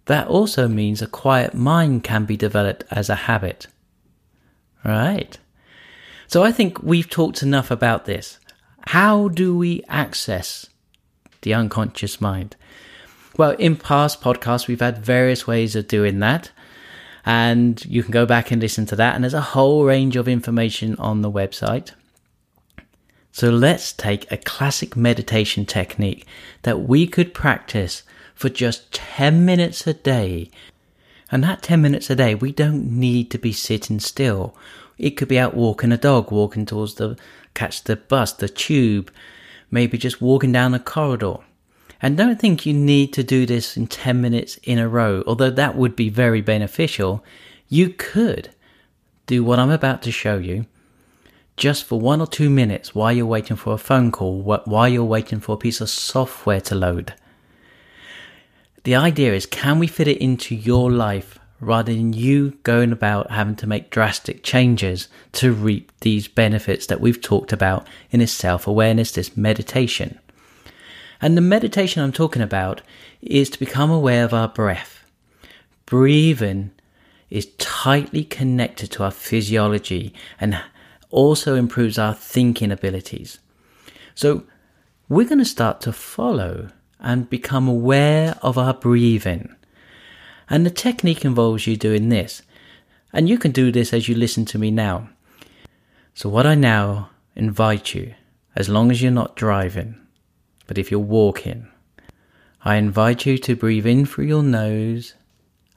that 0.07 0.27
also 0.27 0.69
means 0.69 1.03
a 1.03 1.07
quiet 1.07 1.55
mind 1.55 2.03
can 2.05 2.25
be 2.25 2.37
developed 2.37 2.85
as 2.91 3.11
a 3.11 3.15
habit. 3.15 3.67
Right? 4.85 5.39
So 6.27 6.45
I 6.45 6.53
think 6.53 6.83
we've 6.83 7.09
talked 7.09 7.43
enough 7.43 7.71
about 7.71 8.05
this. 8.05 8.39
How 8.87 9.29
do 9.29 9.57
we 9.57 9.83
access 9.89 10.69
the 11.43 11.55
unconscious 11.55 12.21
mind? 12.21 12.57
Well, 13.37 13.51
in 13.53 13.77
past 13.77 14.21
podcasts, 14.21 14.67
we've 14.67 14.81
had 14.81 15.05
various 15.05 15.47
ways 15.47 15.77
of 15.77 15.89
doing 15.89 16.19
that. 16.21 16.51
And 17.31 17.85
you 17.85 18.03
can 18.03 18.11
go 18.11 18.25
back 18.25 18.51
and 18.51 18.63
listen 18.63 18.87
to 18.87 18.97
that. 18.97 19.15
And 19.15 19.23
there's 19.23 19.35
a 19.35 19.53
whole 19.53 19.85
range 19.85 20.17
of 20.17 20.27
information 20.27 20.97
on 20.97 21.21
the 21.21 21.31
website. 21.31 21.91
So 23.33 23.51
let's 23.51 23.93
take 23.93 24.33
a 24.33 24.39
classic 24.39 24.97
meditation 24.97 25.67
technique 25.67 26.27
that 26.63 26.81
we 26.81 27.07
could 27.07 27.35
practice 27.35 28.03
for 28.35 28.49
just 28.49 28.91
10 28.95 29.45
minutes 29.45 29.87
a 29.87 29.93
day. 29.93 30.51
And 31.31 31.45
that 31.45 31.61
10 31.61 31.83
minutes 31.83 32.09
a 32.09 32.17
day, 32.17 32.35
we 32.35 32.51
don't 32.51 32.91
need 32.99 33.31
to 33.33 33.39
be 33.39 33.53
sitting 33.53 34.01
still. 34.01 34.57
It 34.97 35.11
could 35.11 35.29
be 35.29 35.39
out 35.39 35.53
walking 35.53 35.93
a 35.93 35.99
dog, 35.99 36.33
walking 36.33 36.65
towards 36.65 36.95
the, 36.95 37.19
catch 37.53 37.85
the 37.85 37.97
bus, 37.97 38.33
the 38.33 38.49
tube, 38.49 39.13
maybe 39.71 39.99
just 39.99 40.23
walking 40.23 40.51
down 40.51 40.73
a 40.73 40.79
corridor. 40.79 41.41
And 42.01 42.17
don't 42.17 42.41
think 42.41 42.65
you 42.65 42.73
need 42.73 43.13
to 43.15 43.25
do 43.25 43.45
this 43.45 43.77
in 43.77 43.89
10 43.89 44.21
minutes 44.21 44.57
in 44.63 44.79
a 44.79 44.89
row, 44.89 45.25
although 45.27 45.51
that 45.51 45.77
would 45.77 45.97
be 45.97 46.09
very 46.09 46.41
beneficial. 46.41 47.25
You 47.69 47.91
could 47.91 48.51
do 49.27 49.43
what 49.43 49.59
I'm 49.59 49.71
about 49.71 50.03
to 50.03 50.13
show 50.13 50.39
you 50.39 50.67
just 51.57 51.85
for 51.85 52.01
one 52.01 52.21
or 52.21 52.27
two 52.27 52.49
minutes 52.49 52.95
while 52.95 53.13
you're 53.13 53.27
waiting 53.27 53.57
for 53.57 53.75
a 53.75 53.79
phone 53.79 54.13
call, 54.13 54.41
while 54.41 54.89
you're 54.89 55.05
waiting 55.05 55.41
for 55.41 55.55
a 55.55 55.59
piece 55.59 55.81
of 55.81 55.91
software 55.91 56.61
to 56.63 56.75
load. 56.75 57.15
The 58.85 58.95
idea 58.95 59.35
is 59.35 59.45
can 59.45 59.79
we 59.79 59.89
fit 59.89 60.09
it 60.09 60.19
into 60.19 60.55
your 60.55 60.91
life 60.91 61.39
rather 61.61 61.93
than 61.93 62.13
you 62.13 62.53
going 62.63 62.93
about 62.93 63.33
having 63.33 63.57
to 63.57 63.67
make 63.67 63.91
drastic 63.91 64.45
changes 64.45 65.09
to 65.33 65.53
reap 65.53 65.91
these 66.01 66.29
benefits 66.29 66.87
that 66.87 67.01
we've 67.01 67.21
talked 67.21 67.53
about 67.53 67.87
in 68.11 68.21
this 68.21 68.33
self 68.33 68.69
awareness, 68.69 69.13
this 69.13 69.37
meditation? 69.37 70.19
And 71.21 71.37
the 71.37 71.43
meditation 71.43 72.03
I'm 72.03 72.13
talking 72.13 72.43
about 72.43 72.83
is 73.21 73.51
to 73.51 73.59
become 73.59 73.91
aware 73.91 74.25
of 74.25 74.33
our 74.33 74.49
breath. 74.49 75.05
Breathing 75.87 76.71
is 77.31 77.47
tightly 77.59 78.25
connected 78.25 78.91
to 78.93 79.05
our 79.05 79.11
physiology 79.11 80.15
and 80.41 80.61
also 81.11 81.55
improves 81.55 81.99
our 81.99 82.15
thinking 82.15 82.71
abilities. 82.71 83.39
So 84.15 84.45
we're 85.09 85.29
going 85.29 85.39
to 85.39 85.45
start 85.45 85.81
to 85.83 85.93
follow 85.93 86.69
and 87.01 87.31
become 87.31 87.69
aware 87.69 88.37
of 88.43 88.59
our 88.59 88.75
breathing. 88.75 89.55
And 90.51 90.65
the 90.65 90.71
technique 90.71 91.25
involves 91.25 91.67
you 91.67 91.77
doing 91.77 92.09
this. 92.09 92.43
And 93.13 93.29
you 93.29 93.39
can 93.39 93.53
do 93.53 93.73
this 93.73 93.93
as 93.93 94.09
you 94.09 94.15
listen 94.15 94.45
to 94.47 94.59
me 94.59 94.71
now. 94.71 95.09
So, 96.15 96.29
what 96.29 96.47
I 96.47 96.55
now 96.55 97.11
invite 97.37 97.95
you, 97.95 98.15
as 98.57 98.69
long 98.69 98.91
as 98.91 99.01
you're 99.01 99.11
not 99.11 99.37
driving, 99.37 99.95
but 100.69 100.79
if 100.79 100.93
you're 100.93 101.01
walking, 101.01 101.67
I 102.63 102.77
invite 102.77 103.27
you 103.27 103.39
to 103.39 103.57
breathe 103.57 103.87
in 103.87 104.07
through 104.07 104.27
your 104.27 104.45
nose 104.45 105.15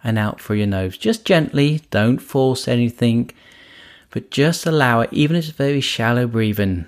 and 0.04 0.19
out 0.19 0.39
through 0.39 0.58
your 0.58 0.67
nose. 0.67 0.97
Just 0.97 1.25
gently, 1.25 1.82
don't 1.89 2.19
force 2.19 2.67
anything, 2.67 3.32
but 4.12 4.30
just 4.30 4.65
allow 4.65 4.99
it, 4.99 5.10
even 5.12 5.38
if 5.38 5.47
it's 5.47 5.58
very 5.58 5.82
shallow 5.82 6.27
breathing. 6.27 6.86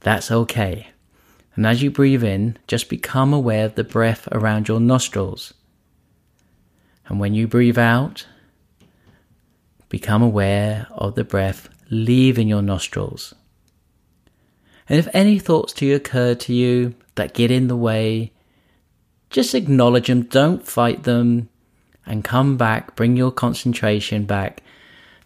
That's 0.00 0.30
okay. 0.30 0.88
And 1.56 1.66
as 1.66 1.82
you 1.82 1.90
breathe 1.90 2.22
in, 2.22 2.58
just 2.66 2.88
become 2.88 3.32
aware 3.32 3.64
of 3.64 3.74
the 3.74 3.84
breath 3.84 4.28
around 4.30 4.68
your 4.68 4.80
nostrils. 4.80 5.54
And 7.06 7.18
when 7.18 7.34
you 7.34 7.46
breathe 7.46 7.78
out, 7.78 8.26
become 9.88 10.22
aware 10.22 10.86
of 10.90 11.14
the 11.14 11.24
breath 11.24 11.68
leaving 11.88 12.48
your 12.48 12.62
nostrils. 12.62 13.34
And 14.88 14.98
if 14.98 15.08
any 15.14 15.38
thoughts 15.38 15.80
you 15.80 15.94
occur 15.94 16.34
to 16.34 16.52
you, 16.52 16.94
that 17.14 17.34
get 17.34 17.50
in 17.50 17.68
the 17.68 17.76
way, 17.76 18.32
just 19.30 19.54
acknowledge 19.54 20.08
them, 20.08 20.22
don't 20.22 20.66
fight 20.66 21.04
them, 21.04 21.48
and 22.06 22.24
come 22.24 22.56
back, 22.56 22.94
bring 22.96 23.16
your 23.16 23.32
concentration 23.32 24.24
back 24.24 24.62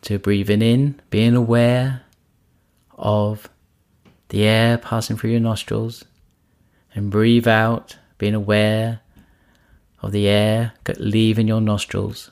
to 0.03 0.19
breathing 0.19 0.63
in, 0.63 1.01
being 1.11 1.35
aware 1.35 2.03
of 2.97 3.49
the 4.29 4.45
air 4.45 4.79
passing 4.79 5.17
through 5.17 5.31
your 5.31 5.41
nostrils, 5.41 6.05
and 6.95 7.11
breathe 7.11 7.49
out, 7.49 7.97
being 8.19 8.35
aware 8.35 9.01
of 10.03 10.13
the 10.13 10.29
air 10.29 10.73
leaving 10.99 11.49
your 11.49 11.61
nostrils. 11.61 12.31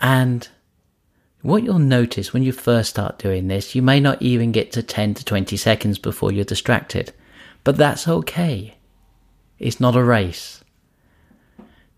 And 0.00 0.48
what 1.42 1.62
you'll 1.62 1.78
notice 1.78 2.32
when 2.32 2.42
you 2.42 2.52
first 2.52 2.90
start 2.90 3.18
doing 3.18 3.48
this, 3.48 3.74
you 3.74 3.82
may 3.82 4.00
not 4.00 4.20
even 4.20 4.52
get 4.52 4.72
to 4.72 4.82
10 4.82 5.14
to 5.14 5.24
20 5.24 5.56
seconds 5.56 5.98
before 5.98 6.32
you're 6.32 6.44
distracted. 6.44 7.12
But 7.64 7.76
that's 7.76 8.06
okay. 8.06 8.76
It's 9.58 9.80
not 9.80 9.96
a 9.96 10.02
race. 10.02 10.62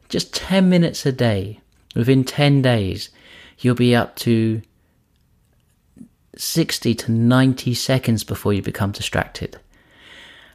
Just 0.08 0.34
10 0.34 0.68
minutes 0.68 1.06
a 1.06 1.12
day, 1.12 1.60
within 1.94 2.24
10 2.24 2.62
days, 2.62 3.10
you'll 3.58 3.74
be 3.74 3.94
up 3.94 4.16
to 4.16 4.62
60 6.36 6.94
to 6.94 7.12
90 7.12 7.74
seconds 7.74 8.24
before 8.24 8.52
you 8.52 8.62
become 8.62 8.92
distracted. 8.92 9.58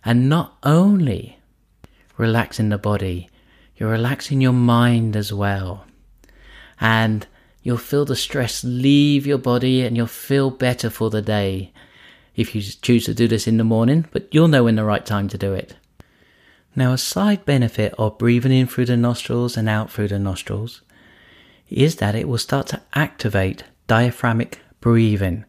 And 0.06 0.30
not 0.30 0.58
only 0.64 1.40
relaxing 2.18 2.70
the 2.70 2.78
body, 2.78 3.30
you're 3.76 3.92
relaxing 3.92 4.42
your 4.42 4.54
mind 4.54 5.16
as 5.16 5.32
well. 5.34 5.86
And 6.80 7.28
you'll 7.68 7.76
feel 7.76 8.06
the 8.06 8.16
stress 8.16 8.64
leave 8.64 9.28
your 9.28 9.38
body 9.38 9.82
and 9.82 9.98
you'll 9.98 10.08
feel 10.08 10.50
better 10.50 10.90
for 10.90 11.10
the 11.10 11.22
day 11.22 11.70
if 12.34 12.56
you 12.56 12.62
choose 12.62 13.04
to 13.04 13.14
do 13.14 13.28
this 13.28 13.46
in 13.46 13.58
the 13.58 13.64
morning, 13.66 14.06
but 14.12 14.34
you'll 14.34 14.48
know 14.48 14.64
when 14.64 14.78
the 14.78 14.86
right 14.86 15.06
time 15.06 15.28
to 15.28 15.38
do 15.38 15.52
it. 15.54 15.76
Now, 16.78 16.94
a 16.94 16.98
side 16.98 17.44
benefit 17.44 17.94
of 17.98 18.18
breathing 18.18 18.54
in 18.54 18.68
through 18.68 18.86
the 18.86 18.96
nostrils 18.96 19.58
and 19.58 19.68
out 19.68 19.92
through 19.92 20.08
the 20.08 20.18
nostrils 20.18 20.82
is 21.68 21.98
that 21.98 22.16
it 22.16 22.30
will 22.30 22.38
start 22.38 22.68
to 22.68 22.82
activate 22.94 23.66
diaphragmic 23.88 24.62
breathing, 24.80 25.44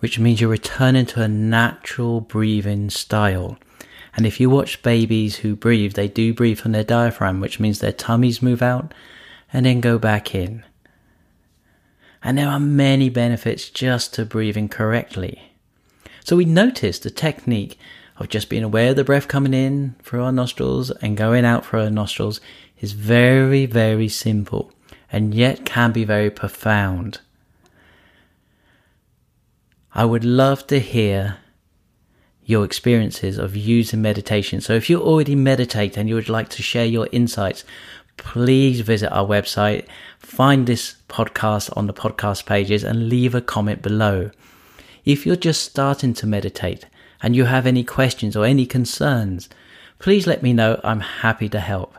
which 0.00 0.18
means 0.18 0.42
you're 0.42 0.50
returning 0.50 1.06
to 1.06 1.22
a 1.22 1.28
natural 1.28 2.20
breathing 2.20 2.90
style. 2.90 3.56
And 4.14 4.26
if 4.26 4.40
you 4.40 4.50
watch 4.50 4.82
babies 4.82 5.36
who 5.36 5.56
breathe, 5.56 5.94
they 5.94 6.08
do 6.08 6.34
breathe 6.34 6.58
from 6.58 6.72
their 6.72 6.84
diaphragm, 6.84 7.40
which 7.40 7.58
means 7.58 7.78
their 7.78 7.92
tummies 7.92 8.42
move 8.42 8.60
out 8.60 8.92
and 9.54 9.64
then 9.64 9.80
go 9.80 9.98
back 9.98 10.34
in. 10.34 10.62
And 12.26 12.36
there 12.36 12.48
are 12.48 12.58
many 12.58 13.08
benefits 13.08 13.70
just 13.70 14.12
to 14.14 14.24
breathing 14.24 14.68
correctly. 14.68 15.52
So 16.24 16.34
we 16.34 16.44
notice 16.44 16.98
the 16.98 17.08
technique 17.08 17.78
of 18.16 18.28
just 18.28 18.48
being 18.48 18.64
aware 18.64 18.90
of 18.90 18.96
the 18.96 19.04
breath 19.04 19.28
coming 19.28 19.54
in 19.54 19.94
through 20.02 20.24
our 20.24 20.32
nostrils 20.32 20.90
and 20.90 21.16
going 21.16 21.44
out 21.44 21.64
through 21.64 21.82
our 21.82 21.90
nostrils 21.90 22.40
is 22.80 22.94
very, 22.94 23.64
very 23.64 24.08
simple 24.08 24.72
and 25.12 25.34
yet 25.36 25.64
can 25.64 25.92
be 25.92 26.02
very 26.02 26.28
profound. 26.28 27.20
I 29.94 30.04
would 30.04 30.24
love 30.24 30.66
to 30.66 30.80
hear 30.80 31.36
your 32.44 32.64
experiences 32.64 33.38
of 33.38 33.54
using 33.54 34.02
meditation. 34.02 34.60
So 34.60 34.72
if 34.72 34.90
you 34.90 35.00
already 35.00 35.36
meditate 35.36 35.96
and 35.96 36.08
you 36.08 36.16
would 36.16 36.28
like 36.28 36.48
to 36.48 36.62
share 36.62 36.86
your 36.86 37.08
insights, 37.12 37.62
please 38.16 38.80
visit 38.80 39.12
our 39.12 39.26
website, 39.26 39.86
find 40.18 40.66
this 40.66 40.96
podcast 41.08 41.74
on 41.76 41.86
the 41.86 41.94
podcast 41.94 42.46
pages, 42.46 42.84
and 42.84 43.08
leave 43.08 43.34
a 43.34 43.40
comment 43.40 43.82
below. 43.82 44.30
If 45.04 45.24
you're 45.24 45.36
just 45.36 45.62
starting 45.62 46.14
to 46.14 46.26
meditate 46.26 46.86
and 47.22 47.36
you 47.36 47.44
have 47.44 47.66
any 47.66 47.84
questions 47.84 48.36
or 48.36 48.44
any 48.44 48.66
concerns, 48.66 49.48
please 49.98 50.26
let 50.26 50.42
me 50.42 50.52
know. 50.52 50.80
I'm 50.82 51.00
happy 51.00 51.48
to 51.50 51.60
help. 51.60 51.94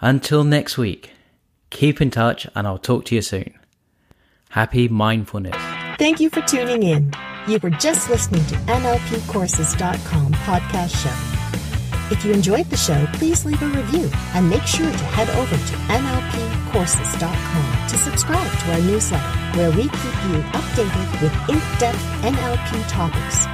Until 0.00 0.44
next 0.44 0.76
week, 0.76 1.12
keep 1.70 2.00
in 2.00 2.10
touch 2.10 2.46
and 2.54 2.66
I'll 2.66 2.78
talk 2.78 3.06
to 3.06 3.14
you 3.14 3.22
soon. 3.22 3.58
Happy 4.50 4.88
mindfulness. 4.88 5.56
Thank 5.98 6.20
you 6.20 6.28
for 6.28 6.42
tuning 6.42 6.82
in. 6.82 7.12
You 7.48 7.58
were 7.62 7.70
just 7.70 8.10
listening 8.10 8.44
to 8.46 8.54
NLPcourses.com 8.56 10.32
podcast 10.34 11.02
show. 11.02 11.31
If 12.12 12.26
you 12.26 12.32
enjoyed 12.34 12.68
the 12.68 12.76
show, 12.76 13.06
please 13.14 13.46
leave 13.46 13.62
a 13.62 13.68
review 13.68 14.10
and 14.34 14.50
make 14.50 14.66
sure 14.66 14.84
to 14.84 15.04
head 15.16 15.30
over 15.30 15.56
to 15.56 15.74
NLPcourses.com 15.88 17.88
to 17.88 17.96
subscribe 17.96 18.52
to 18.60 18.72
our 18.72 18.80
newsletter 18.82 19.24
where 19.56 19.70
we 19.70 19.84
keep 19.84 20.16
you 20.28 20.44
updated 20.52 21.22
with 21.22 21.32
in-depth 21.48 22.04
NLP 22.20 22.86
topics. 22.90 23.46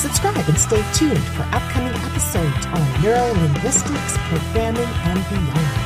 Subscribe 0.00 0.48
and 0.48 0.56
stay 0.56 0.84
tuned 0.94 1.24
for 1.34 1.42
upcoming 1.50 1.92
episodes 2.06 2.66
on 2.66 2.86
neurolinguistics, 3.02 4.16
programming, 4.30 4.94
and 5.10 5.28
beyond. 5.28 5.83